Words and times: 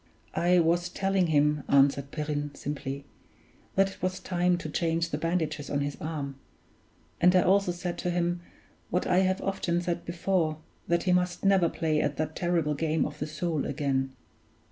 "I 0.33 0.57
was 0.57 0.89
telling 0.89 1.27
him," 1.27 1.61
answered 1.69 2.09
Perrine, 2.09 2.55
simply, 2.55 3.05
"that 3.75 3.91
it 3.91 4.01
was 4.01 4.19
time 4.19 4.57
to 4.57 4.67
change 4.67 5.11
the 5.11 5.17
bandages 5.19 5.69
on 5.69 5.81
his 5.81 5.95
arm; 6.01 6.37
and 7.21 7.35
I 7.35 7.43
also 7.43 7.71
said 7.71 7.99
to 7.99 8.09
him, 8.09 8.41
what 8.89 9.05
I 9.05 9.19
have 9.19 9.41
often 9.43 9.79
said 9.79 10.03
before, 10.03 10.57
that 10.87 11.03
he 11.03 11.13
must 11.13 11.45
never 11.45 11.69
play 11.69 12.01
at 12.01 12.17
that 12.17 12.35
terrible 12.35 12.73
game 12.73 13.05
of 13.05 13.19
the 13.19 13.27
Soule 13.27 13.67
again." 13.67 14.13